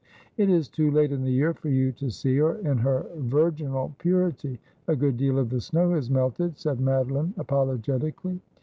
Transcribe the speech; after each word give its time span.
'It 0.37 0.49
is 0.49 0.67
too 0.67 0.89
late 0.89 1.11
in 1.11 1.21
the 1.21 1.29
year 1.31 1.53
for 1.53 1.69
you 1.69 1.91
to 1.91 2.09
see 2.09 2.35
her 2.37 2.55
in 2.55 2.79
her 2.79 3.05
virginal 3.17 3.93
purity. 3.99 4.59
A 4.87 4.95
good 4.95 5.15
deal 5.15 5.37
of 5.37 5.51
the 5.51 5.61
snow 5.61 5.91
has 5.91 6.09
melted,' 6.09 6.57
said 6.57 6.79
Madoline 6.79 7.35
apologetically. 7.37 8.41